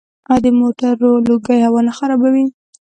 [0.31, 2.45] آیا د موټرو لوګی هوا نه خرابوي؟